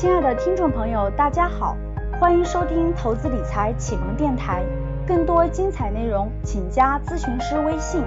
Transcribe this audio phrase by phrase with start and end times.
[0.00, 1.76] 亲爱的听众朋友，大家好，
[2.20, 4.62] 欢迎收听投资理财启蒙电台。
[5.04, 8.00] 更多精彩内容，请加咨询师微信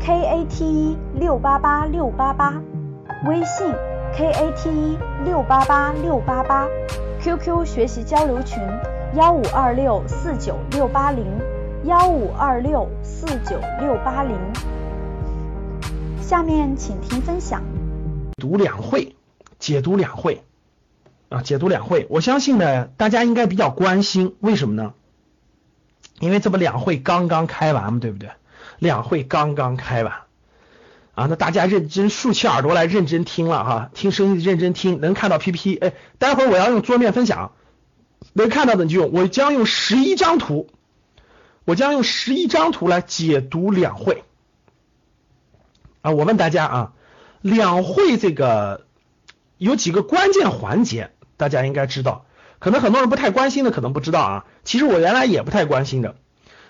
[0.00, 2.54] ：kate 六八八六八八，
[3.26, 3.70] 微信
[4.16, 4.96] ：kate
[5.26, 6.66] 六八八六八八
[7.20, 8.58] ，QQ 学习交流群：
[9.12, 11.26] 幺五二六四九六八零
[11.84, 14.34] 幺五二六四九六八零。
[16.22, 17.60] 下面请听分享。
[18.38, 19.14] 读两会，
[19.58, 20.42] 解读两会。
[21.28, 24.94] 啊，解读两会，我相信呢，大家应该比较关心，为什么呢？
[26.20, 28.30] 因为这不两会刚刚开完嘛，对不对？
[28.78, 30.12] 两会刚刚开完，
[31.14, 37.52] 啊，那大家认真竖起耳朵来认真听了哈，听声音认真听，能看到 PPT，哎，待会儿我要用桌面分享，
[38.32, 40.68] 能看到的你就用，我将用十一张图，
[41.64, 44.24] 我将用十一张图来解读两会。
[46.00, 46.92] 啊，我问大家啊，
[47.42, 48.86] 两会这个
[49.58, 51.10] 有几个关键环节？
[51.38, 52.26] 大家应该知道，
[52.58, 54.44] 可能很多人不太关心的，可能不知道啊。
[54.64, 56.16] 其实我原来也不太关心的。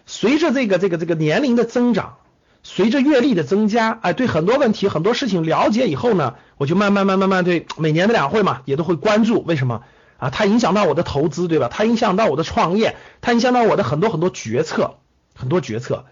[0.07, 2.19] 随着这个这个这个年龄的增长，
[2.63, 9.43] 随着阅历的增加，哎，对很多问题、很多事情了解以后呢，我就慢慢慢慢慢对每年的两会嘛，也都会关注。
[9.43, 9.83] 为什么
[10.19, 10.31] 啊？
[10.31, 11.69] 它影响到我的投资，对吧？
[11.73, 14.97] 它影响到我的创业，它影响到我的很多很多决策，
[15.35, 16.05] 很多决策。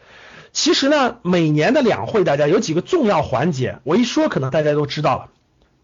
[0.53, 5.29] 其实呢，每年的两会，大家有几个重要环节，我一说可能大家都知道了，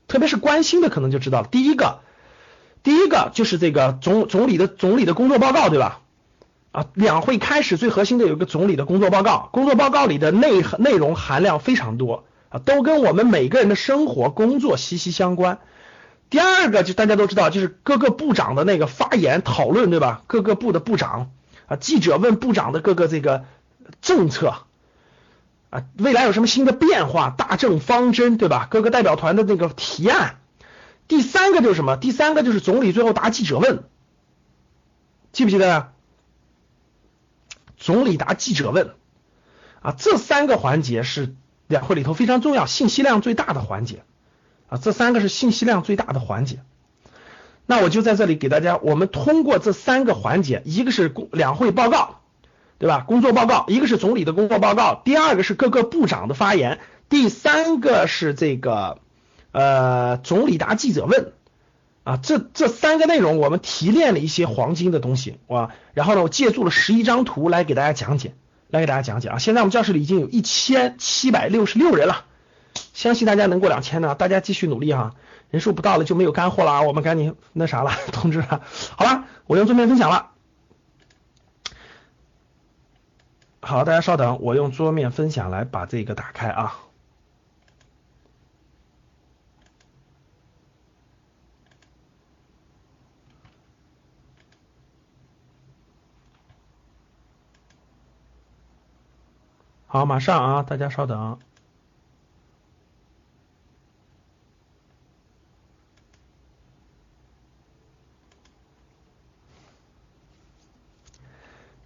[0.08, 1.48] 特别是关心的可能就知道了。
[1.50, 2.00] 第一个。
[2.82, 6.00] 第一个就是这个总总理的总理的工作报告，对吧？
[6.72, 15.58] 啊，两会开始最核心的有一个总理的工作报告，工作报告里的内内容含量非常多啊，都跟我们每个人的生活工作息息相关。
[16.30, 20.22] 第二个就大家都知道，就是各个部长的那个发言讨论，对吧？
[20.26, 21.30] 各个部的部长
[21.66, 23.44] 啊，记者问部长的各个这个
[24.00, 24.54] 政策
[25.68, 28.66] 啊，未来有什么新的变化，大政方针，对吧？
[28.70, 30.36] 各个代表团的那个提案。
[31.08, 31.96] 第三个就是什么？
[31.96, 33.84] 第三个就是总理最后答记者问，
[35.30, 35.70] 记不记得？
[35.70, 35.92] 啊？
[37.76, 38.94] 总理答记者问
[39.82, 41.34] 啊，这三个环节是
[41.66, 44.04] 两会里头非常重要、信息量最大的环节
[44.68, 46.62] 啊，这三个是信息量最大的环节。
[47.66, 52.20] 那我就在这里给大家，我们通过这三个环节，一个是工两会报告，
[52.78, 53.00] 对吧？
[53.00, 56.78] 工作报告，一个是总理的工作报告，第二个是各个部长的发言，
[57.10, 59.01] 第三个是这个。
[59.52, 61.32] 呃，总理答记者问
[62.04, 68.34] 啊，这这三个内容我们提炼了一些黄金的东西哇，然后呢，我借助了十一张图来给大家讲解，
[68.68, 69.38] 来给大家讲解啊。
[69.38, 72.24] 现在我们教室里已经有一千七百六十六人了，
[72.92, 75.14] 相信大家能过两千呢，大家继续努力哈，
[75.50, 78.62] 人数不到了就没有干货了啊，我们赶紧那啥了， 通知了，
[78.96, 80.30] 好了，我用桌面分享了，
[83.60, 86.78] 好，大家稍等，我用桌面分享来把这个打开啊。
[99.92, 101.38] 好，马上啊，大家稍等。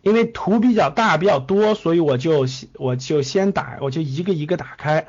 [0.02, 5.08] 因为图比较大、比较多，所以我就我就先打，我就一个一个打开。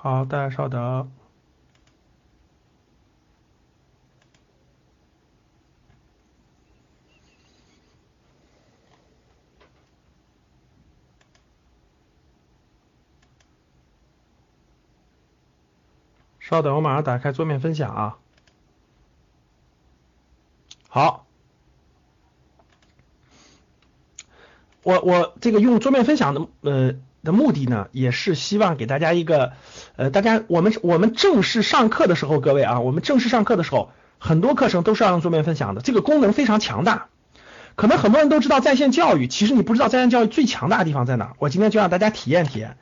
[0.00, 1.10] 好，大家稍等。
[16.38, 18.18] 稍等，我马上打开桌面分享啊。
[20.88, 21.26] 好，
[24.84, 27.07] 我我这个用桌面分享的呃。
[27.22, 29.52] 的目的呢，也是希望给大家一个，
[29.96, 37.06] 呃，大家我们我们正式上课的时候，各位啊，我们正式上课的时候，很多课程都是要用桌面分享的，这个功能非常强大。
[37.74, 41.34] 可能很多人都知道在线教育，其实你不知道在线教育最强大的地方在哪。
[41.38, 42.76] 我今天就让大家体验体验。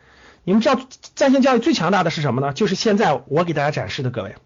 [0.44, 0.80] 你们知道
[1.14, 2.52] 在线教育最强大的是什么呢？
[2.52, 4.36] 就是现在我给大家展示的，各位，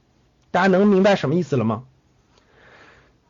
[0.51, 1.83] 大家能明白什么意思了吗？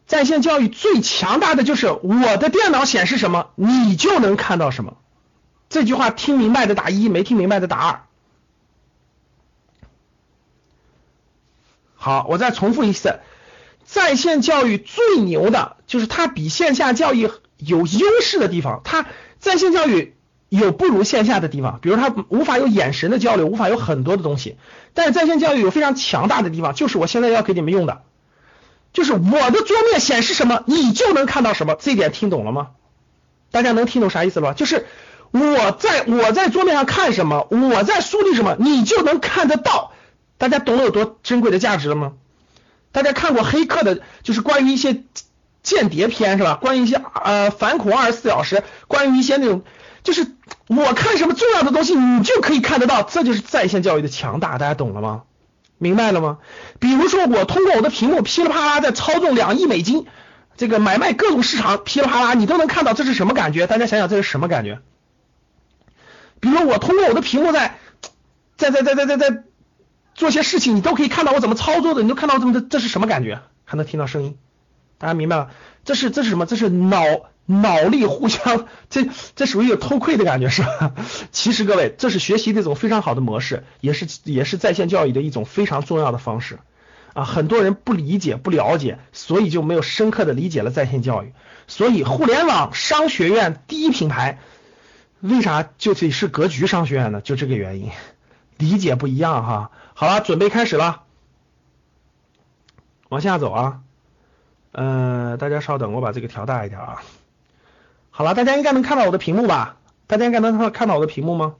[0.07, 4.97] 在线教育最强大的就是我的电脑显示什么，你就能看到什么。
[5.71, 8.03] 这句话听明白的打一，没听明白的打二。
[11.95, 13.21] 好，我再重复一次，
[13.85, 18.81] 在线教育最牛的就是它比线下教育有优势的地方。
[18.85, 19.07] 它
[19.39, 20.15] 在线教育
[20.49, 24.57] 有不如线下的地方，比如它无法有眼神的交流，无法有很多的东西。
[24.93, 28.03] 但是在线教育有非常强大的地方，就是我现在要给你们用的，
[28.93, 32.71] 就是我的桌面显示什么，你就能看到什么，这点听懂了吗？
[33.53, 34.55] 大家能听懂啥意思了吧？
[34.55, 34.87] 就是
[35.31, 39.93] 我在我在桌面上看什么，我在梳理什么，你就能看得到。
[40.39, 42.13] 大家懂了有多珍贵的价值了吗？
[42.93, 45.05] 大家看过黑客的，就是关于一些
[45.63, 46.55] 间谍片是吧？
[46.55, 49.63] 关于一些呃反恐二十四小时，关于一些那种，
[50.03, 50.27] 就是
[50.67, 54.59] 我看什么重要的东西，你就可以看得到，这就是在线教育的强大。
[54.59, 55.23] 大家懂了吗？
[55.79, 56.39] 明白了吗？
[56.79, 60.07] 比如说我通过我的屏幕噼里啪啦在操纵两亿美金，
[60.57, 63.67] 这个买卖各种市场噼里啪啦，你都能看到，这是什么感觉？
[63.67, 64.81] 大家想想这是什么感觉？
[66.41, 67.79] 比如我通过我的屏幕在
[68.57, 69.45] 在在在在在在
[70.15, 73.43] 做些事情，你都可以看到我怎么操作的，你都看到这么这这是什么感觉？
[73.65, 74.37] 还能听到声音？
[74.99, 75.51] 大家明白了？
[75.85, 76.47] 这是这是什么？
[76.47, 77.03] 这是脑。
[77.47, 80.93] 脑力互相，这这属于有偷窥的感觉是吧？
[81.33, 86.61] 其实各位，这是学习的一种非常好的模式，也是也是在线教育的一种非常重要的方式
[87.13, 87.25] 啊。
[87.25, 91.33] 很多人不理解不了解，所以就没有深刻的理解了在线教育。
[91.67, 94.39] 所以互联网商学院第一品牌，
[95.21, 97.21] 为啥就得是格局商学院呢？
[97.21, 97.91] 就这个原因，
[98.57, 99.71] 理解不一样哈。
[99.95, 101.03] 好了，准备开始了，
[103.11, 103.83] 往下走啊。
[104.73, 107.03] 嗯，大家稍等，我把这个调大一点啊。
[108.11, 109.77] 好了，大家应该能看到我的屏幕吧？
[110.07, 111.57] 大家应该能看看到我的屏幕吗？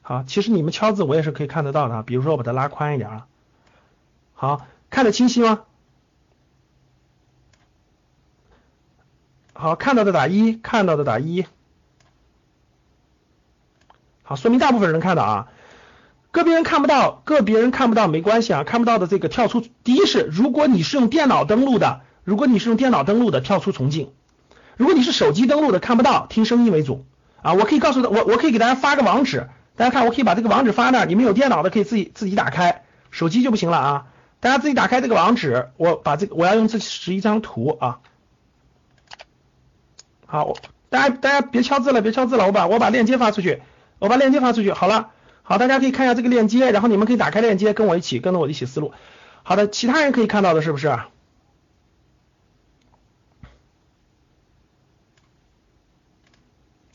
[0.00, 3.26] 好，其实你们敲字我也是可以看得到的，比如说我把它拉宽一点啊。
[4.32, 5.64] 好，看得清晰吗？
[9.64, 11.46] 好，看到的打一，看到的打一。
[14.22, 15.48] 好，说明大部分人能看到啊。
[16.32, 19.64] 个别人看不到，个别人看不到没关系啊，看不到的这个跳出。
[19.82, 22.02] 第一是，如果你是用电脑登录的。
[22.24, 24.08] 如果你是用电脑登录的，跳出重进；
[24.76, 27.06] 如果你是手机登录的，看不到，听声音为主
[27.40, 27.54] 啊。
[27.54, 34.06] 我可以告诉他，我我可以给大家发个网址，大家看，我可以把这个网址发那，你们有电脑的可以自己自己打开，手机就不行了啊。
[34.40, 38.00] 大家自己打开这个网址，我把这个我要用这十一张图啊。
[40.26, 40.54] 好，
[40.88, 43.62] 大家大家别敲字了，别敲字了，我把我把链接发出去，
[43.98, 45.10] 我把链接发出去，好了，
[45.42, 48.92] 好，大家可以看一下这个链接，然后你们可以打开链接，跟我一起跟着我一起思路。
[49.42, 50.98] 好的，其他人可以看到的是不是？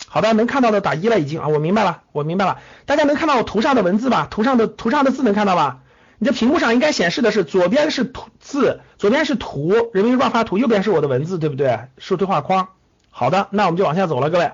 [0.07, 2.59] 好的，能看到的打一了已经啊，我明白了，我明白了。
[2.87, 4.27] 大家能看到我图上的文字吧？
[4.31, 5.81] 图上的图上的字能看到吧？
[6.17, 11.81] 你的屏幕上应该显示的是左边是图字，左边是图，人民日报发图，右边是我的文字，对不对？
[11.99, 12.69] 是对话框。
[13.09, 14.51] 好的，那我们就往下走了，各位，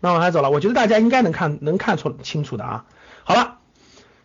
[0.00, 0.50] 那往下走了。
[0.50, 2.84] 我觉得大家应该能看能看出清楚的啊。
[3.24, 3.58] 好了，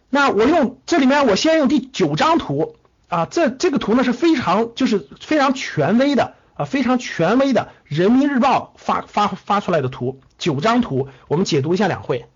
[0.09, 2.75] 那我用这里面我先用第九张图
[3.09, 6.35] 啊，这这个图呢是非常就是非常权威的。
[6.53, 12.27] 啊，非常权威的人民日报发发发出来的图，九张图，我们解读一下两会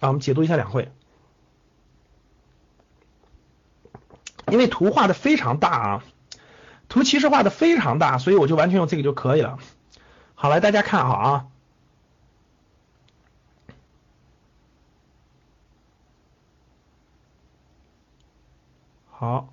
[0.00, 0.92] 啊，我们解读一下两会，
[4.50, 6.04] 因为图画的非常大啊，
[6.90, 9.58] 图其实画的非常大，所以我就完全用这个就可以了。
[10.40, 11.48] 好，来大家看好啊，
[19.10, 19.52] 好。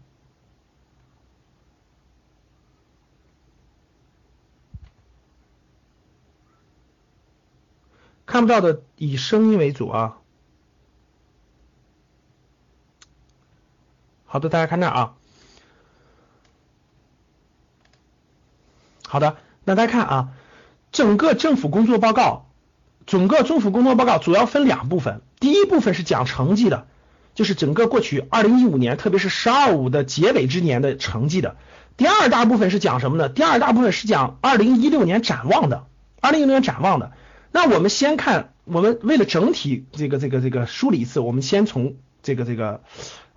[8.27, 10.19] 看不到的以声音为主啊。
[14.25, 15.17] 好的，大家看这啊。
[19.07, 20.31] 好的，那大家看啊，
[20.95, 22.45] 整个政府工作报告，
[23.05, 25.21] 整个政府工作报告主要分两部分。
[25.41, 26.87] 第一部分是讲成绩的，
[27.33, 31.57] 就是整个过去二零一五年，特别是“十二五”的结尾之年的成绩的。
[31.97, 33.27] 第二大部分是讲什么呢？
[33.27, 35.83] 第二大部分是讲二零一六年展望的，
[36.21, 37.11] 二零一六年展望的。
[37.51, 42.83] 那我们先看，我们为了整体这个这个这个梳理一次，我们先从这个这个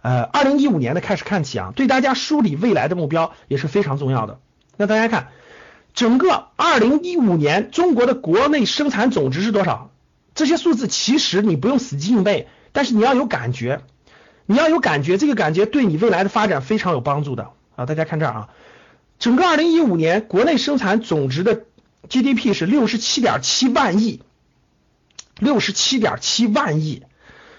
[0.00, 4.38] 呃二零一五年的开始看起啊，对大家梳理未来的目标也是非常重要的。
[4.76, 5.30] 那大家看，
[5.98, 9.90] 整个二零一五年中国的国内生产总值是多少？
[10.32, 13.80] 这些数字其实你不用死记硬背，但是你要有感觉，
[14.46, 17.84] 你要有感觉，这个感觉对你未来的发展非常有帮助的啊。
[17.84, 18.48] 大家看这儿啊，
[19.18, 21.64] 整个二零一五年国内生产总值的。
[22.08, 24.22] GDP 是六十七点七万亿，
[25.40, 27.02] 六十七点七万亿，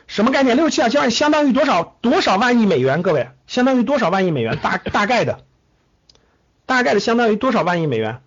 [0.08, 0.55] 什么概念？
[0.55, 3.01] 六十七点七万亿相当于多少多少万亿美元？
[3.01, 4.58] 各位，相当于多少万亿美元？
[4.62, 5.43] 大大概的，
[6.65, 8.22] 大概的相当于多少万亿美元？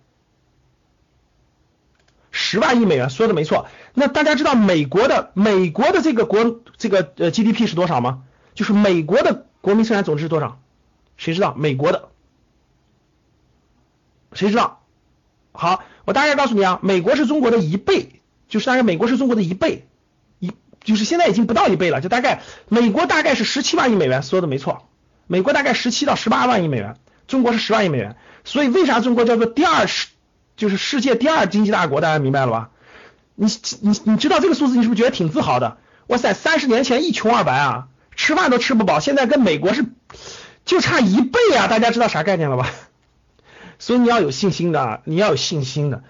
[2.53, 3.65] 十万亿美元，说的没错。
[3.95, 8.21] 那大家知道美国的美国的这个国这个呃 GDP 是多少吗？
[8.53, 10.59] 就是美国的国民生产总值是多少？
[11.17, 11.55] 谁知道？
[11.55, 12.09] 美国的，
[14.33, 14.83] 谁知道？
[15.51, 15.83] 好。
[16.05, 19.87] 我大概告诉你啊，美国是中国的一倍，就是大概美国是中国的一倍，
[20.37, 20.51] 一
[20.83, 24.89] 就是现在已经不到一倍了，就大概美国大概是十七万亿美元，说的没错，
[25.25, 28.15] 美国大概十七到十八万亿美元，中国是十万亿美元。
[28.43, 30.09] 所以为啥中国叫做第二十，
[30.55, 32.01] 就是世界第二经济大国？
[32.01, 32.69] 大家明白了吧？
[33.35, 33.47] 你
[33.81, 35.77] 你你知道这个数字，你是不是觉得挺自豪的？
[36.07, 39.85] 哇塞，三十年前一穷二白啊，吃饭都吃不饱，现在跟美国是
[40.65, 41.67] 就差一倍啊！
[41.67, 42.69] 大家知道啥概念了吧？
[43.79, 46.03] 所以你要有信心的，你要有信心的，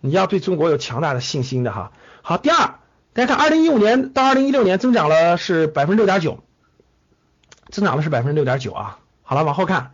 [0.00, 1.92] 你要对中国有强大的信心的哈。
[2.22, 2.76] 好，第二，
[3.12, 6.42] 大家看，二零一五年到二零一六年增长了是百分之六点九，
[7.70, 8.98] 增长的是百分之六点九啊。
[9.22, 9.92] 好了，往后看，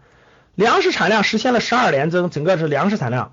[0.55, 3.33] 粮食产量实现了十二连增，整个是粮食产量。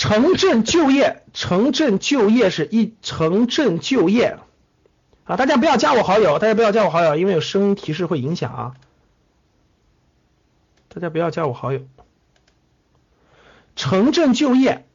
[0.00, 4.38] 城镇就业，城镇就业是一城镇就业
[5.24, 8.72] 啊，大家不要加我好友，大家不要加我好友，因为有声音提示会影响啊。
[10.88, 11.82] 大家不要加我好友。
[13.76, 14.86] 城镇就业，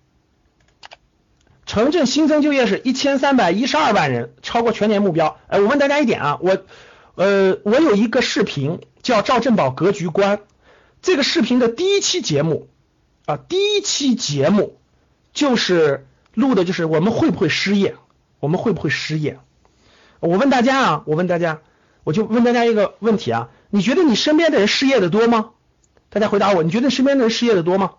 [1.68, 5.38] 城镇新增就业是一千三百一十二万人，超过全年目标。
[5.46, 6.64] 哎，我问大家一点啊，我
[7.14, 10.40] 呃，我有一个视频叫赵振宝格局观，
[11.04, 12.68] 这个视频的第一期节目
[13.28, 14.80] 啊，第一期节目。
[15.36, 17.96] 就是录的，就是我们会不会失业？
[18.40, 19.38] 我们会不会失业？
[20.20, 21.60] 我问大家啊，我问大家，
[22.04, 25.52] 我就问大家一个问题啊，你觉得你身边的人失业的多吗？
[26.10, 27.92] 大家回答我，你觉得身边的人失业的多吗？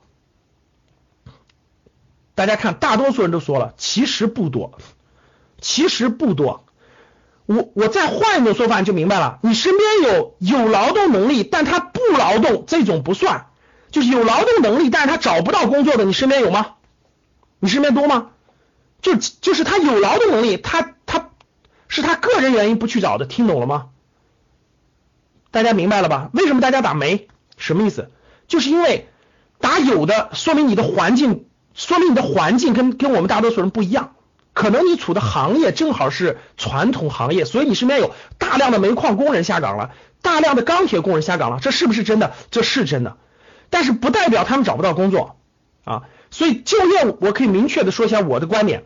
[2.35, 4.79] 大家看，大多数人都说了，其实不多，
[5.61, 6.65] 其实不多。
[7.45, 9.39] 我我再换一种说法，你就明白了。
[9.43, 13.47] 你身边有有劳动能力，但他不劳动，这种不算。
[13.91, 16.76] 就是有劳动能力，但是他找不到工作的，你身边有吗？
[17.59, 18.31] 你身边多吗？
[19.03, 21.31] 就就是他有劳动能力，他他
[21.89, 23.89] 是他个人原因不去找的，听懂了吗？
[25.51, 26.31] 大家明白了吧？
[26.33, 27.29] 为什么大家打没？
[27.57, 28.11] 什么意思？
[28.49, 29.09] 就是因为
[29.61, 34.15] 打有的，说明你的环境，说明你的环境跟跟我们大多数人不一样。
[34.53, 39.91] 可能你处的行业正好是传统行业，所以你身边有大量的煤矿工人下岗了，
[40.23, 42.33] 大量的钢铁工人下岗了，这是不是真的？
[42.51, 43.19] 这是真的，
[43.71, 45.37] 但是不代表他们找不到工作
[45.85, 46.05] 啊。
[46.31, 48.85] 所以就业，我可以明确的说一下我的观点，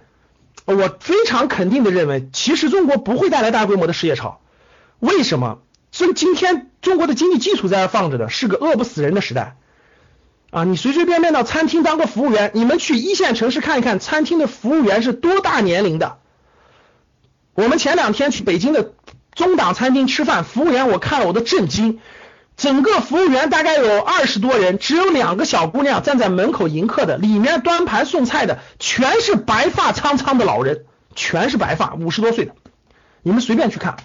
[0.64, 4.40] 我非常肯定的认为，其实中国不会带来大规模的失业潮。
[4.98, 5.58] 为什么？
[5.92, 9.56] 所以今天中国的经济基础在那放着的，是个饿不死人的时代
[10.50, 10.64] 啊！
[10.64, 16.18] 你随随便便到餐厅当个服务员，你们去一线城市看一看，餐厅的服务员是多大年龄的？
[17.54, 18.92] 我们前两天去北京的
[19.34, 21.98] 中档餐厅吃饭，服务员我看了我都震惊。
[22.60, 32.54] 整个服务员大概有二十多人，只有两个小姑娘站在门口迎客的，里面端盘送菜的全是白发苍苍的老人，全是白发五十多岁的。
[33.22, 33.96] 你们随便去看，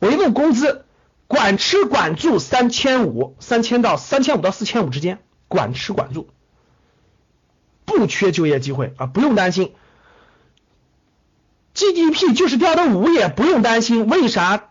[0.00, 0.86] 我一问工资，
[1.28, 6.28] 管吃管住三千五，三千到三千五到四千五之间，管吃管住，
[7.84, 9.72] 不缺就业机会啊，不用担心。
[11.74, 14.64] GDP 就是掉到五也不用担心，为啥？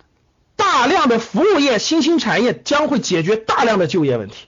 [0.78, 4.46] 大量的服务业、新兴产业将会解决大量的就业问题，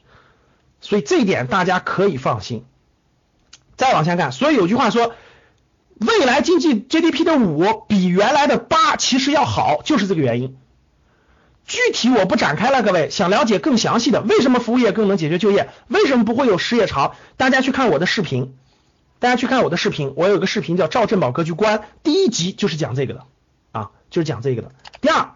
[0.80, 2.66] 所以这一点大家可以放心。
[3.78, 5.16] 再往下看，所以有句话说，
[5.98, 10.56] 未来经济 GDP 的五比原来的八其实要好，就是这个原因。
[11.66, 15.72] 具体我不展开了，各位想了解更详细的，为什么服务业更能解决就业？
[15.88, 17.16] 为什么不会有失业潮？
[17.38, 18.54] 大家去看我的视频，
[19.18, 23.24] 大家去看我的视频，我有个视频叫《赵振宝格局观》，第一集就是讲这个的
[23.72, 24.72] 啊，就是讲这个的。
[25.02, 25.32] 第二。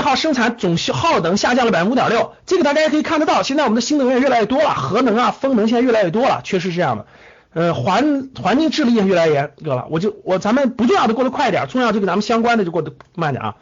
[0.00, 3.42] 单位内耗生产总耗能下降了百分之五点六，这个大家也可以看得到。
[3.42, 7.06] 现在我们的新能源越来越多了，核能啊、风能现在越来越多了，确实是这样的。
[7.52, 9.86] 呃，环环境治理也越来越严格了。
[9.90, 13.56] 我就我咱们不重要的过得快一点，重要就跟咱们相关的就过得慢点啊。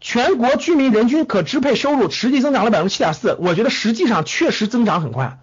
[0.00, 5.38] 全国居民人均可支配收入实际增长了百分之七点四，我觉得实际上确实增长很快，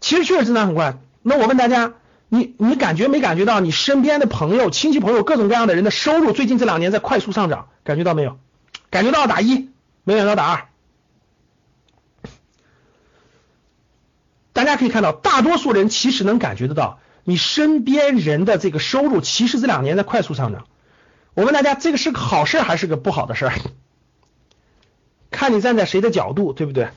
[0.00, 0.96] 其实确实增长很快。
[1.22, 1.92] 那我问大家，
[2.28, 8.38] 你你感觉没感觉到你身边的朋友、亲戚朋友各种各样的人的收入最近这两年在快速上涨，感觉到没有？
[8.90, 9.70] 感觉到打一，
[10.04, 10.68] 没感觉到打二。
[14.52, 20.66] 大家可以看到，大多数人其实能感觉得到，你身边人的这个收入其实这两年在快速上涨。
[21.34, 23.52] 我问大家，这个是个好事还是个不好的事儿？
[25.30, 26.88] 看你站在谁的角度，对不对？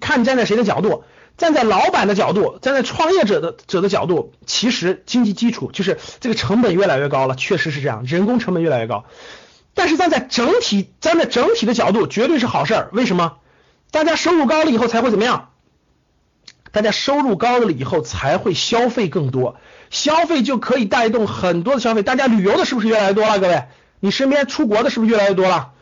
[0.00, 1.04] 看你站在谁的角度。
[1.36, 9.04] 站在老板的角度，站在创业者的者的角度，其实经济基础就是这个成本越来越高了，确实是这样，人工成本越来越高。
[9.74, 12.88] 但是站在整体站在整体的角度，绝对是好事儿。
[12.92, 13.34] 为什么？
[13.90, 15.50] 大家收入高了以后才会怎么样？
[16.72, 19.56] 大家收入高了以后才会消费更多，
[19.90, 22.02] 消费就可以带动很多的消费。
[22.02, 23.38] 大家旅游的是不是越来越多了？
[23.38, 23.64] 各位，
[24.00, 25.72] 你身边出国的是不是越来越多了？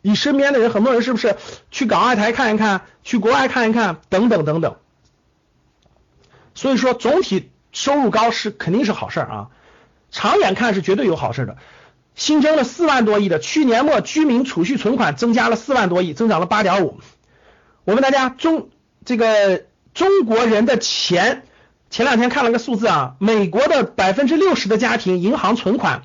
[0.00, 1.36] 你身边的人，很多人是不是
[1.70, 4.76] 去港澳台看一看，去国外看一看，等等等等。
[6.54, 9.48] 所以说，总体收入高是肯定是好事儿啊，
[10.10, 11.56] 长远看是绝对有好事的。
[12.14, 16.98] 新增了四万多亿的，去年末居民储蓄存款增加了四万多亿，增长了八点五。
[17.84, 18.70] 我问大家，中
[19.04, 21.44] 这个中国人的钱，
[21.90, 26.02] 前两天看了个数字啊，美国的百分之六十的家庭银行存款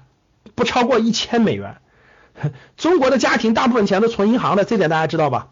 [0.53, 1.77] 不超过一千美元，
[2.77, 5.49] 中国的家庭大部分钱都存银行的，这点大家知道吧？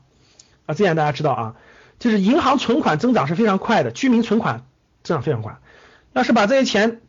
[0.66, 1.56] 啊，这点大家知道啊，
[2.00, 4.66] 就是银行存款增长是非常快的，居民存款
[5.04, 5.58] 增长非常快。
[6.14, 7.02] 要是把这些钱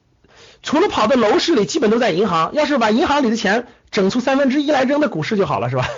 [0.63, 5.89] 除了跑到楼市里，基本都在银行，要是把银行里的钱整出三分之一来扔到股市就好了，是吧？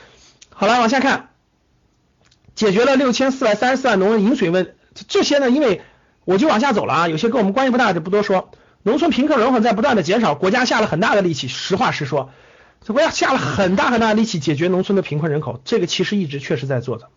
[0.50, 1.30] 好了，往下看。
[2.54, 4.76] 解决了六千四百三十四万农民饮水问
[5.08, 5.50] 这些呢？
[5.50, 5.82] 因为
[6.24, 8.50] 我就往下走了啊，有些跟我们关系不大就不多说。
[8.84, 11.48] 农村贫困人口在不断的减少，国家下了很大的力气。
[11.48, 12.30] 实话实说，
[12.84, 17.08] 这国家下了很大很大的力气解决农村的贫困人口，这个其实一直确实在做的。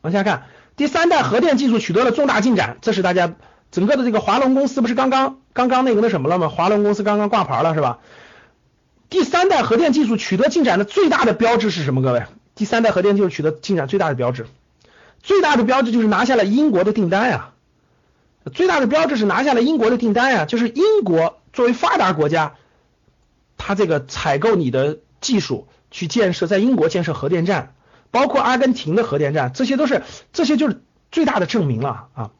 [0.00, 0.46] 往下看，
[0.76, 3.36] 第三代核电技术取得了重大进展，这是大家
[3.70, 6.48] 整个的这个华龙公司不是刚刚刚刚那个那什么了吗？
[6.48, 8.00] 华龙公司刚刚挂牌了是吧？
[9.08, 12.02] 第三代核电技术取得进展的最大的标志是什么？
[12.02, 12.24] 各位？
[12.56, 14.46] 第三代核电技术取得进展最大的标志，
[15.22, 17.50] 最大的标志就是拿下了英国的订单呀，
[18.52, 22.54] 最大的标志是拿下了英国的订单呀，就是英国作为发达国家，
[23.56, 27.74] 他这个采购你的技术去建设在英国建设核电站，
[28.10, 30.80] 包括阿根廷的核电站，这些都是这些就是
[31.10, 32.30] 最大的证明了啊。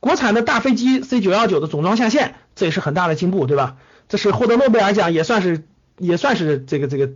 [0.00, 3.76] 国产的大飞机 C 九幺九的总装下线，这也是很大的进步，对吧？
[4.08, 5.64] 这是获得诺贝尔奖，也算是
[5.98, 7.10] 也算是这个这个。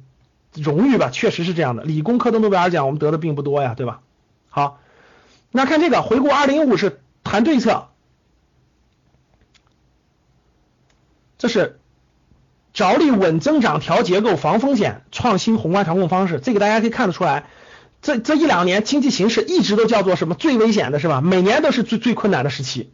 [0.54, 1.82] 荣誉吧，确实是这样的。
[1.82, 4.00] 理工科的诺贝尔奖我们得的并不多呀，对吧？
[4.48, 4.80] 好，
[5.50, 7.88] 那看这个回顾二零一五是谈对策，
[11.36, 11.78] 这是
[12.76, 16.40] 着力稳增长、调结构、防风险、创新宏观调控方式。
[16.40, 17.46] 这个大家可以看得出来，
[18.02, 21.20] 这这一两年经济形势一直都叫做什么最危险的是吧？
[21.20, 22.92] 每年都是最最困难的时期。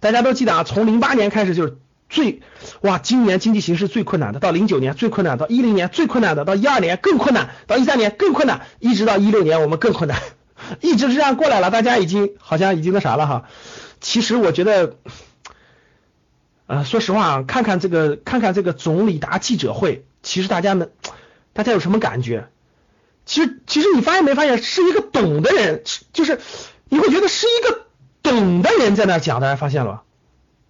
[0.00, 1.78] 大家都记得啊，从零八年开始就是。
[2.12, 2.40] 最
[2.80, 10.18] 哇，今年经济形势最困难的，到零九年最困难，到一零年最困难的，到一二年更困难，到一三年更困难，一直到一六年我们更困难，
[10.82, 11.70] 一直是这样过来了。
[11.70, 13.44] 大家已经好像已经那啥了哈。
[14.00, 14.96] 其实我觉得，
[16.70, 20.92] 呃，说实话啊，看看这个看看这个总理答记者会，其实大家们
[21.52, 22.46] 大家有什么感觉？
[23.26, 26.38] 其实其实你发现没发现，是一个懂的人，就是
[26.88, 27.86] 你会觉得是一个
[28.22, 30.02] 懂的人在那讲，大家发现了吧？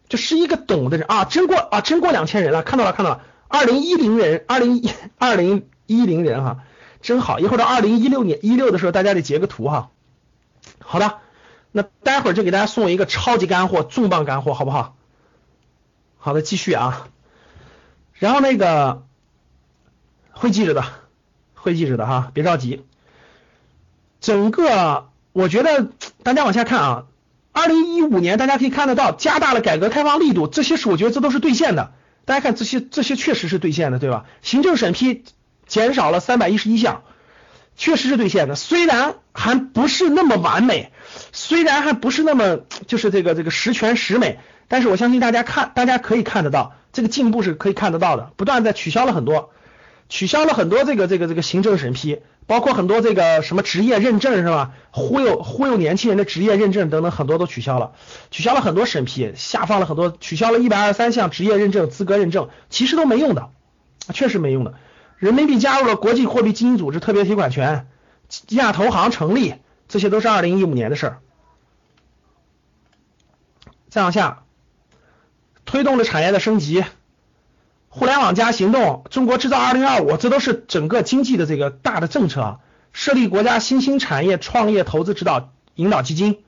[0.09, 6.61] 就是一个懂的人啊，真过啊，真过两千人了，看到了看到了，二零一零人，二零一 二零一零人哈，
[7.03, 9.91] 真好，一会儿到二零一六年一六的时候，大家得截个图哈。
[10.79, 11.19] 好的，
[11.73, 14.97] 那待会儿就给大家送一个超级干货，重磅干货，好不好？
[16.23, 17.09] 好的，继续啊。
[18.13, 19.05] 然后那个
[20.31, 20.85] 会记着的，
[21.55, 22.85] 会记着的哈，别着急。
[24.21, 25.89] 整个我觉得
[26.23, 27.07] 大家往下看啊。
[27.53, 31.93] 二零一五年，大家可以看得到，加大了改革开放力度，这些是我觉得这都是兑现的。
[32.25, 34.25] 大家看这些，这些确实是兑现的，对吧？
[34.41, 35.25] 行政审批
[35.67, 37.03] 减少了三百一十一项，
[37.77, 38.55] 确实是兑现的。
[38.55, 40.93] 虽然还不是那么完美，
[41.33, 44.39] 虽然还不是那么就是这个这个十全十美，
[44.71, 49.51] 但是我相信大家看，大家可以看得到这个进步是可以看得到的，不断在取消了很多，
[50.09, 52.21] 取消了很多这个这个这个行政审批。
[52.47, 54.73] 包括很多这个什么职业认证是吧？
[54.91, 57.93] 忽悠忽悠年轻人的职业认证等等，很多都取消了，
[58.31, 63.51] 取消了很多审批，下放了很多，取消了一百二十三项职业认证资格认证，其实都没用的，
[64.13, 64.75] 确实没用的。
[65.17, 67.89] 人民币加入了国际货币基金组织特别提款权，
[68.49, 69.55] 亚投行成立，
[69.89, 71.19] 这些都是二零一五年的事儿。
[73.91, 74.43] 再往下，
[75.71, 76.85] 推动了产业的升级。
[77.89, 82.59] 互联网加行动，中国制造二零二五，这都是整个经济的这个大的政策啊。
[82.93, 86.41] 设立国家新兴产业创业投资指导引导基金，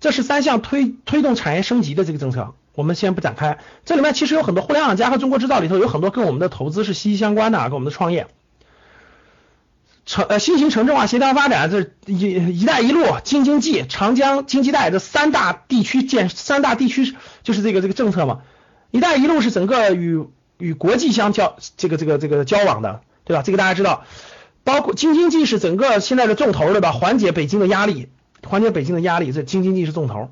[0.00, 2.54] 这是三项推推动产业升级的这个政策。
[2.74, 8.26] 我们先不展开，这里面其实有很多互联网加和中国制造里头有很多跟我们的投资是息息相关的，跟我们的创业。
[10.06, 18.40] 城呃新型城镇化协调发展，这一一带一路、京津冀、长江经济带这三大地区建三大地区就是这个这个政策嘛。
[18.92, 20.24] 一带一路是整个与
[20.58, 23.42] 与国际相交，这个这个这个交往的，对吧？
[23.42, 24.04] 这个大家知道，
[24.62, 26.92] 包括京津冀是整个现在的重头，对吧？
[26.92, 28.08] 缓解北京的压力，
[28.46, 30.30] 缓解北京的压力，这京津冀是重头。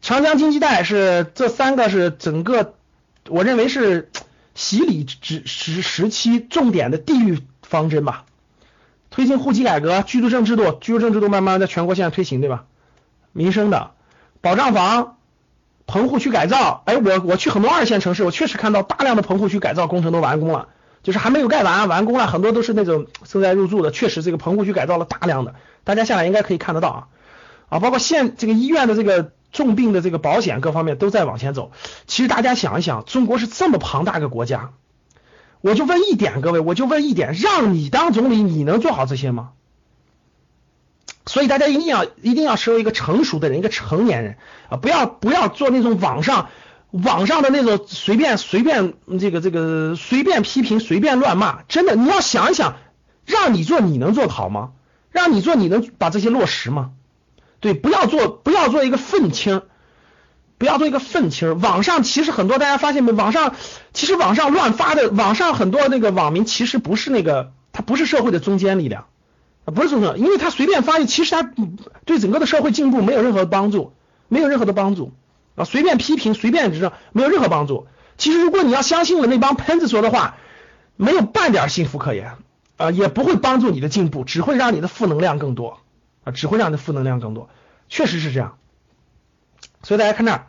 [0.00, 2.74] 长江经济带是这三个是整个，
[3.28, 4.10] 我认为是
[4.54, 8.24] 洗礼时时时期重点的地域方针吧。
[9.10, 12.64] 推进户籍改革，居住证制度，居住证制度慢慢在全国现在推行，对吧？
[13.32, 13.90] 民生的
[14.40, 15.13] 保障房。
[15.94, 20.66] 棚户区改造，哎，我我去很多二线城市，我确实看到大量的棚户区改造工程都完工了，
[21.04, 25.54] 就是还没有盖完，完工了，很多都是那种正在入住的，确实这个棚户区改造了大量的，
[25.84, 27.06] 大家下来应该可以看得到啊，
[27.68, 31.70] 啊，包括县这个医院的这个重病的这个保险各方面都在往前走。
[32.08, 34.70] 其实大家想一想，中国是这么庞大个国家，
[35.60, 39.50] 我就问一点，各位，我就问一点，让你当总理，你能做好这些吗？
[41.26, 44.36] 所以大家一定要一定要成为一个成熟的人，一个成年人
[44.68, 46.48] 啊，不要不要做那种网上
[46.90, 52.76] 网上的那种随便随便这个这个随便批评随便乱骂，真的你要想一想，
[53.24, 54.70] 让你做你能做好吗？
[55.10, 56.90] 让你做你能把这些落实吗？
[57.60, 59.62] 对，不要做不要做一个愤青。
[60.56, 61.60] 不要做一个愤青。
[61.60, 63.10] 网上其实很多，大家发现没？
[63.10, 63.56] 网上
[63.92, 69.06] 其实网上乱发的，网上很多那个网民其实不是那个，他不是社会的中坚力量，
[69.64, 71.50] 不是中坚，因为他随便发，其实他
[72.04, 73.92] 对整个的社会进步没有任何帮助，
[74.28, 75.12] 没有任何的帮助
[75.54, 77.86] 啊，随便批评，随便指正，没有任何帮助。
[78.18, 80.36] 其实如果你要相信了那帮喷子说的话，
[80.96, 82.36] 没有半点幸福可言
[82.76, 85.80] 啊，也不会帮助你的进步，只会让你的负能量更多
[86.24, 87.48] 啊，只会让你的负能量更多，
[87.88, 88.58] 确实是这样。
[89.82, 90.46] 所以大家看这儿，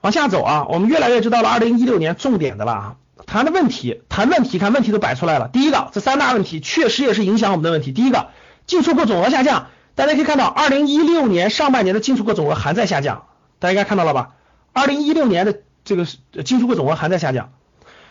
[0.00, 2.96] 往下走啊，我们越来越知道了二零一六年重点的了啊，
[3.26, 5.48] 谈的问题，谈问题，看问题都摆出来了。
[5.48, 7.92] 第一个，这三大问题确实也是影响我们的问题。
[7.92, 8.28] 第一个，
[8.66, 13.26] 进出口总额下降，大家可以看到，二零一六年上半年的进出口总额还在下降，
[13.58, 14.30] 大家应该看到了吧？
[14.72, 16.04] 二零一六年的这个
[16.44, 17.52] 进出口总额还在下降，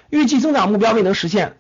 [0.09, 1.57] 预计增长目标未能实现，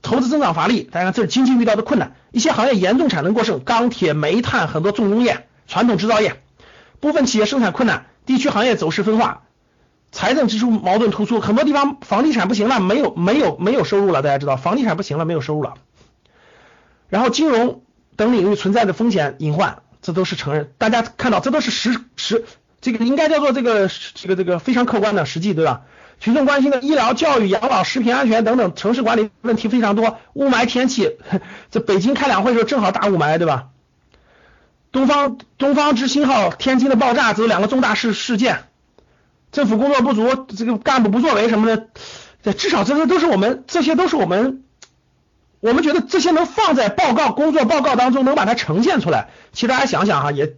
[0.00, 6.42] 投资增长乏力，大家看这是经济遇到的困难，一些行业严重产能过剩，钢铁、煤炭很多重工业、传统制造业。
[7.00, 9.42] 部分企业生产困难，地区行业走势分化，
[10.10, 15.74] 财政支出矛盾突出，很多地方房地产不行了，没有没有没有收入了，大家知道房地产不行了，没有收入了。
[17.08, 17.82] 然后金融
[18.16, 22.44] 等领域存在的风险隐患，这都是承认，大家看到这都是实实，
[22.80, 25.82] 这个应该叫做这个这个这个非常客观的实际，对吧？
[26.20, 31.16] 群众关心的医疗、教育、养老、食品安全等等城市管理问题非常多，雾霾天气，
[31.70, 33.68] 这北京开两会的时候正好大雾霾，对吧？
[34.90, 38.64] 东方东方之星号天津的爆炸，这两个重大事事件，
[39.52, 41.88] 政府工作不足，这个干部不作为什么的，
[42.42, 44.62] 这至少这些都是我们，这些都是我们，
[45.60, 49.30] 我们觉得这些能放在报告工作报告当中，能把它呈现出来。
[49.52, 50.54] 其实大家想想哈，也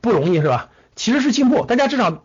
[0.00, 0.68] 不容易是吧？
[0.94, 2.22] 其实是进步，大家至少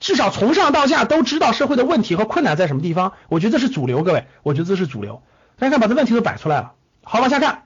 [0.00, 3.12] 至少从上到下都知道社会的问题和困难在什么地方。
[3.28, 5.22] 我觉得这是主流，各位，我觉得这是主流。
[5.56, 6.72] 大家看，把这问题都摆出来了。
[7.04, 7.62] 好，往下看。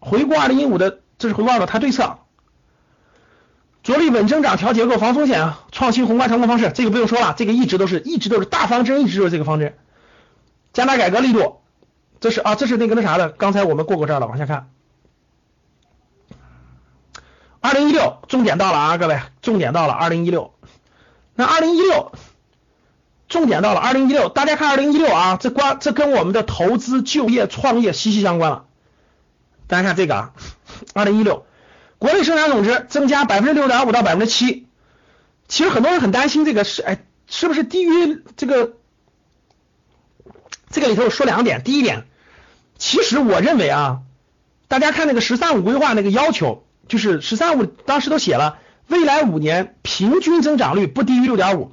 [0.00, 2.18] 回顾二零一五的，这是回顾二的它对策，
[3.82, 9.76] 着力稳增长、调结构、防风险、创新宏观成功方式，这个不用说了，这个一直都是一直都是大方针，一直都是这个方针。
[10.72, 11.60] 加大改革力度，
[12.20, 14.70] 这是啊，这是那个那啥的，刚才我们过过这儿了，往下看。
[17.60, 20.54] 二零一六重点到了啊，各位，重点到了二零一六。
[21.34, 22.12] 那二零一六
[23.28, 28.64] 重点到了二零一六，大家看二零一六啊，这关这跟我们的投资、就业、创业息息相关了。
[29.66, 30.32] 大家看这个啊，
[30.94, 31.46] 二零一六
[32.02, 34.66] 国内生产总值增加百分之六点五到百分之七，
[35.46, 38.72] 其实很多人很担心这个是哎是不是低于这个？
[40.68, 42.08] 这个里头说两点，第一点，
[42.76, 44.00] 其实我认为啊，
[44.66, 51.72] 大家看那个“十三五”规划那个要求，就是“十三五”当时都写了，未来五年平均增长率不低于六点五，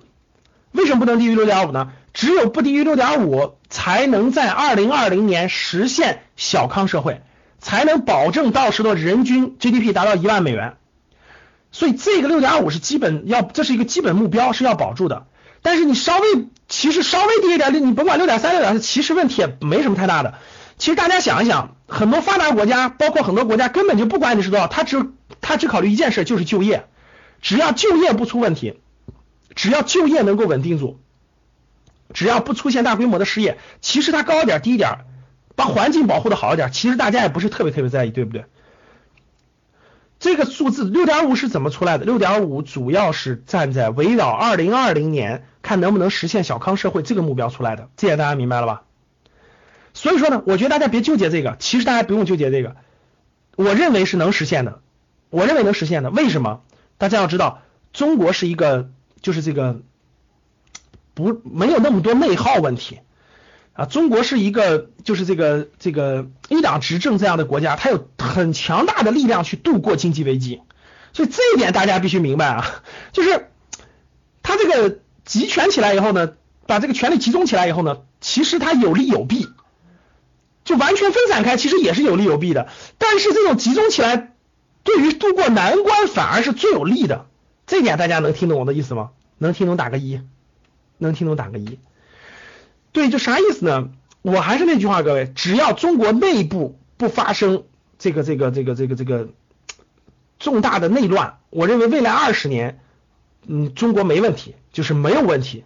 [0.73, 1.91] 为什么不能低于六点五呢？
[2.13, 7.23] 只有不低于六点五，才能在二零二零年实现小康社会。
[7.59, 10.77] 才能保证到时的人均 GDP 达到一万美元，
[11.71, 15.27] 所以这个六点五是基本要，这是一个基本目标是要保住的。
[15.61, 20.35] 但是你稍微其实稍微低一点，你甭管六点三、六点四，其实问题也没什么太大的。
[20.77, 25.05] 其实大家想一想，很多发达国家，包括很多国家根本就不管你是多少，他只
[25.41, 26.85] 他只考虑一件事，就是就业，
[27.41, 28.79] 只要就业不出问题，
[29.53, 30.97] 只要就业能够稳定住，
[32.13, 34.99] 只要不出现大规模的失业，其实它高一点低一点。
[35.59, 38.45] 把环境保护的好一点，其实大家也不是特别特别在意，对不对？
[40.17, 42.05] 这个数字六点五是怎么出来的？
[42.05, 48.83] 六点五主要是站在围绕二零二零年看能不能实现小康社会这个目标出来的，这点大家明白了吧？
[49.93, 52.77] 所以说呢，我觉得大家别纠结这个，其实大家不用纠结这个，
[53.57, 54.79] 我认为是能实现的，
[55.29, 56.09] 我认为能实现的。
[56.09, 56.61] 为什么？
[56.97, 58.89] 大家要知道，中国是一个
[59.21, 59.81] 就是这个
[61.13, 63.01] 不没有那么多内耗问题。
[63.79, 70.61] 啊，中国是一个就是这个这个一党执政这样的国家，它有很强大的力量去度过经济危机，
[71.13, 73.47] 所以这一点大家必须明白啊，就是
[74.43, 76.33] 他这个集权起来以后呢，
[76.67, 79.47] 把这个权力集中起来以后呢，其实它有利有弊，
[80.65, 84.33] 就完全分散开其实也是有利有弊的，但是这种集中起来
[84.83, 87.27] 对于度过难关反而是最有利的，
[87.65, 89.11] 这点大家能听懂我的意思吗？
[89.37, 90.19] 能听懂打个一，
[90.97, 91.79] 能听懂打个一。
[92.99, 93.91] 对，就啥意思呢？
[94.21, 97.63] 我还是那句话，各位，只要中国内部不发生
[97.97, 99.29] 这个、这个、这个、这个、这个
[100.37, 102.81] 重大的内乱，我认为未来二十年，
[103.47, 105.63] 嗯，中国没问题，就是没有问题，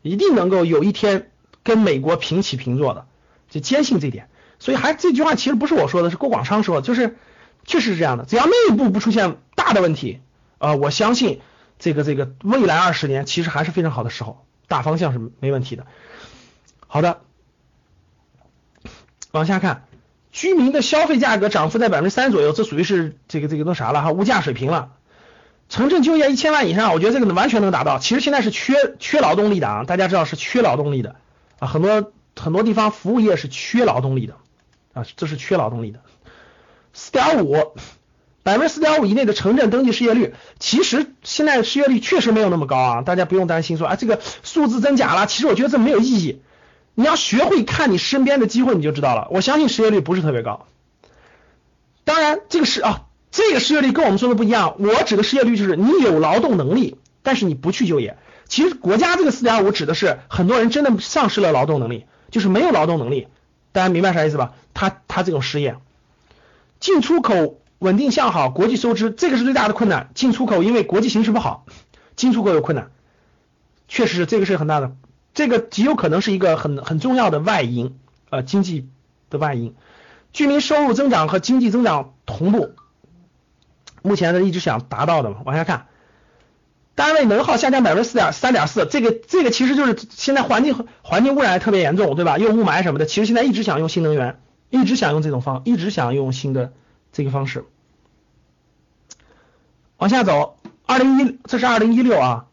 [0.00, 1.30] 一定能够有一天
[1.62, 3.04] 跟美国平起平坐的，
[3.50, 4.30] 就坚信这点。
[4.58, 7.18] 所以还这句话其实不是我说的，是郭广昌说的，就是
[7.66, 8.24] 确实是这样的。
[8.24, 10.20] 只要内部不出现大的问题，
[10.56, 11.42] 呃，我相信
[11.78, 15.86] 这个这个未来二十年其实还是非常好的时候，大方向是没问题的。
[16.92, 17.20] 好的，
[19.30, 19.84] 往下看，
[20.32, 24.90] 居民的消费价格涨幅在百分之三左右，这属于是这个这个那啥了哈，物价水平了。
[25.68, 28.00] 城镇就业一千万以上，我觉得这个能完全能达到。
[28.00, 31.14] 其实现在是缺缺劳动力的啊，大家知道是缺劳动力的
[31.60, 34.34] 啊，很多很多地方服务业是缺劳动力的。
[34.92, 36.00] 啊，这是缺劳动力的。
[36.92, 37.54] 四点五，
[38.42, 46.42] 百分之四点五以内的城镇登记失业率，其实现在失业率确实没有那么高啊，大家不用担心说啊这个数字增假了，其实我觉得这没有意义。
[46.94, 49.28] 你要学会看你身边的机会，你就知道了。
[49.30, 50.66] 我相信失业率不是特别高。
[52.04, 54.76] 当然，这个是啊，这个失业率跟我们说的不一样。
[54.78, 58.18] 我指的失业率就是你有劳动能力，但是你不去就业。
[58.48, 63.28] 其实国家这个四点五指的是很多人真的丧失了劳动能力，就是没有劳动能力。
[63.72, 64.54] 大家明白啥意思吧？
[64.74, 65.76] 他他这种失业，
[66.80, 70.10] 进出口稳定向好，国际收支这个是最大的困难。
[70.14, 71.64] 进出口因为国际形势不好，
[72.16, 72.90] 进出口有困难，
[73.86, 74.92] 确实是这个是很大的，
[75.40, 77.98] 这个极有可能是一个很很重要的外因，
[78.28, 78.90] 呃，经济
[79.30, 79.74] 的外因。
[80.34, 82.74] 居民收入增长和经济增长同步，
[84.02, 85.38] 目前呢一直想达到的嘛。
[85.46, 85.86] 往下看。
[86.94, 92.36] 单位能耗下降百分之四点三点四，这个这个其实就是现在环境环境污染特别严重，对吧？
[92.36, 96.74] 又雾霾什么的，其实现在一直想用新能源，一直想用这种方，一直想用新的
[97.12, 97.64] 这个方式。
[99.96, 102.44] 往下走，二零一这是二零一六啊，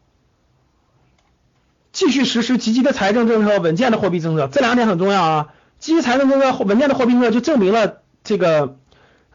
[1.92, 5.48] 继续实施积极的财政政策，稳健的货币政策，这两点很重要啊。
[5.78, 8.76] 积极财政政策，稳健的货币政策就证明了这个，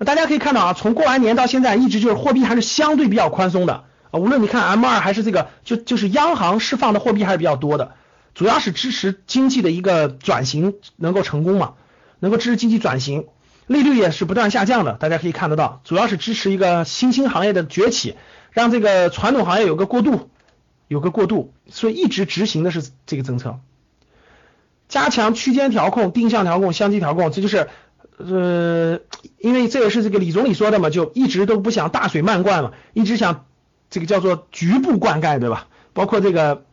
[0.05, 3.85] 大家可以看到啊，从过完年到现在，一直就是货币还是相对比较宽松的。
[4.11, 7.93] 啊，无论你看 M 二还是这个，就就是央行释放的货币还是比较多的，
[8.35, 11.73] 主要是支持经济的一个转型能够成功嘛，
[12.19, 13.25] 能够支持经济转型，
[13.65, 18.15] 利率也是不断下降的，大家可以看得到，主要是支持一个新兴行业的崛起，
[18.51, 20.29] 让这个传统行业有个过渡，
[20.87, 23.59] 有个过渡，所以一直执行的是这个政策，
[24.89, 27.69] 加强区间调控、定向调控、相机调控，这就是
[28.17, 28.99] 呃，
[29.37, 33.45] 因为这也是这个李总理说的嘛，就一直都不想大水漫灌嘛，一直想。
[33.89, 35.67] 这个叫做局部灌溉，对吧？
[35.93, 36.65] 包括这个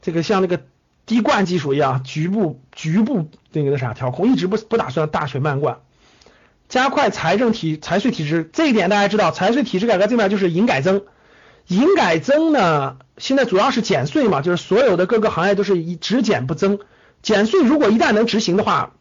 [0.00, 0.60] 这个像那个
[1.04, 5.80] 滴灌技术一样，局部局部那个那啥调控，一直不不打算大水漫灌，
[6.68, 11.02] 加快财政体财税体制，这一点大家知道，财税体制改革这边就是营改增，
[11.68, 16.78] 营改增呢，现在主要是减税嘛，就是所有的各个行业都是以只减不增，
[17.22, 18.92] 减税如果一旦能执行的话，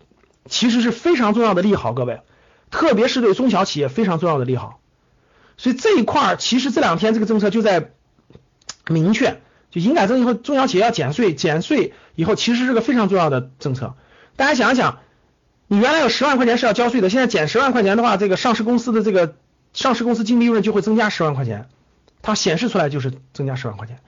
[0.50, 2.22] 其实是非常重要的利好，各位，
[2.72, 4.80] 特别是对中小企业非常重要的利好。
[5.58, 7.92] 所以这一块儿，其实这两天这个政策就在
[8.88, 13.96] 明确，就营改增以后，中小企业要减税，减税以后其实是个非常重要的政策。
[14.36, 15.00] 大家想一想，
[15.68, 19.36] 你原来有十万块钱是要交税的，现在减十万块钱的话，这个上市公司的这个
[19.74, 21.70] 上市公司净利润就会增加十万块钱，
[22.26, 24.00] 它显示出来就是增加十万块钱。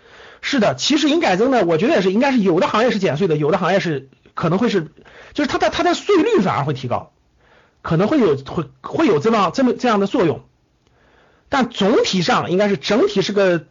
[0.42, 4.88] 是的，其实营改增呢，我觉得也是应该是有的行业是减税的，有的行业是可能会是，
[5.34, 7.12] 就是它的它的税率反而会提高，
[7.84, 10.42] 可能会有会会有这么这么这样的作用。
[11.48, 13.66] 但总体上应该是整体是个，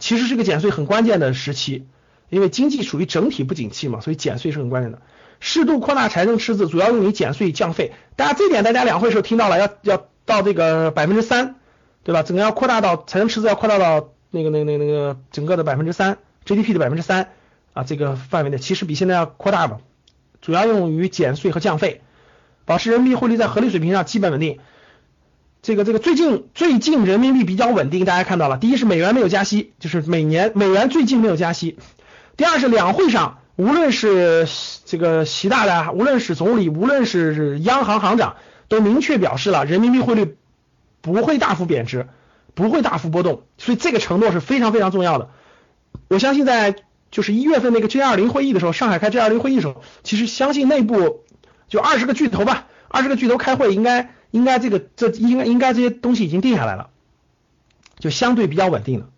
[0.00, 1.86] 其实是个减税很关键的时期，
[2.28, 5.00] 因为经济属于整体不景气嘛，所以减税是很关键的。
[5.38, 7.92] 适度扩大财政赤字，主要用于减税降费。
[8.16, 11.56] 大家这点大家两会时候听到了，要要到这个百分之三，
[12.04, 12.22] 对吧？
[12.22, 17.28] 整个要扩大到财政赤字要扩大到那个那个那个那个整个的百分之三 GDP 的百分之三
[17.72, 19.78] 啊这个范围内，其实比现在要扩大吧，
[20.40, 22.00] 主要用于减税和降费，
[22.64, 24.58] 保持人民币汇率在合理水平上基本稳定。
[25.62, 31.78] 这个这个最近最近人民币比较稳定，大家看到了，第一是美元没有加息，就是每年美元最近没有加息。
[32.36, 34.48] 第二是两会上，无论是
[34.86, 38.34] 这个习大大，无论是总理，无论是央行行长，
[38.66, 40.36] 都明确表示了人民币汇率
[41.02, 42.08] 不会大幅贬值，
[42.54, 45.28] 不会大幅波动，所以这个承诺是非常非常重要的。
[46.08, 46.74] 我相信在
[47.10, 51.24] 就是一月份那个 G 二零会议的时候，上海开 G 二零会议的时候，其实相信内部
[51.68, 54.14] 就二十个巨头吧，二十个巨头开会应该。
[54.32, 56.88] 应该这个这应该应该这些东西已经定下来了，
[57.98, 59.10] 就相对比较稳定了。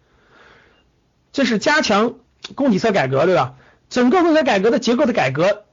[1.32, 2.14] 这是加强
[2.56, 3.54] 供给侧改革，对吧？
[3.88, 5.66] 整个供给侧改革的结构的改革，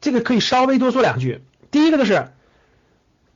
[0.00, 1.42] 这个可以稍微多说两句。
[1.72, 2.28] 第一个就是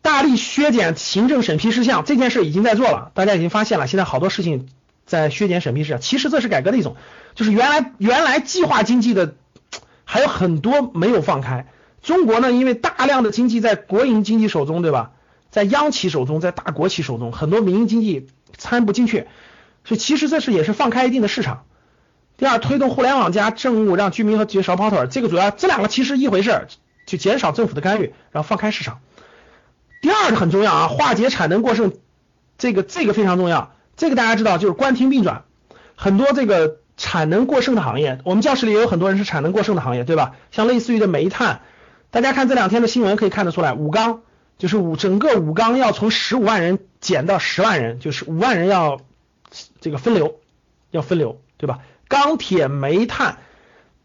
[0.02, 4.68] 大力削减行政审批事项，这件事已经在做了，大家已经发现了，现在好多事情
[5.04, 6.00] 在削减审批事项。
[6.00, 6.96] 其实这是改革的一种，
[7.34, 9.34] 就是原来原来计划经济的
[10.04, 11.66] 还有很多没有放开。
[12.02, 15.12] 中国呢，因为大量的经济在国营经济手中，对吧？
[15.50, 19.26] 在央企手中，在大国企手中，很多民营经济参不进去，
[19.84, 21.64] 所以其实这是也是放开一定的市场。
[22.38, 25.08] 第二，推动互联网加政务，让居民和企业少跑腿儿。
[25.08, 26.68] 这个主要这两个其实一回事儿，
[27.04, 29.00] 就减少政府的干预，然后放开市场。
[30.00, 31.92] 第二个很重要啊，化解产能过剩，
[32.58, 33.72] 这个这个非常重要。
[33.96, 35.44] 这个大家知道，就是关停并转，
[35.94, 40.36] 很多这个产能过剩的行业，我们教室里也有很多人是产能过剩的行业，对吧？
[40.50, 41.60] 像类似于的煤炭，
[42.10, 44.22] 大家看这两天的新闻可以看得出来，武钢
[44.56, 49.00] 就是武整个武钢要从十五万人减到十万人，就是五万人要
[49.80, 50.36] 这个分流，
[50.90, 51.80] 要分流，对吧？
[52.08, 53.36] 钢铁、煤炭、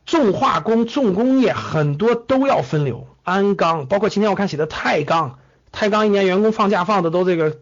[0.05, 5.39] 重化工、重工业很多都要分流，鞍钢，包括今天我看写的太钢，
[5.75, 7.57] 太钢一年员工放假放的都这个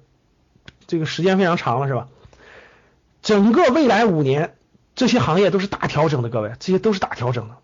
[0.85, 2.07] 这个时间非常长了，是吧？
[3.23, 4.55] 整个未来五年，
[4.95, 7.55] 这些行业都是大调整的，各位，这些都是大调整的。